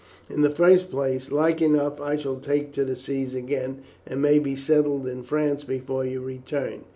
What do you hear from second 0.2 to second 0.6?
In the